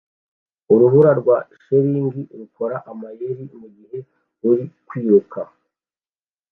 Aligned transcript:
Urubura 0.73 1.11
rwa 1.19 1.37
shelegi 1.61 2.21
rukora 2.39 2.75
amayeri 2.91 3.43
mugihe 3.59 3.97
uri 4.49 4.65
kwiruka 4.87 5.39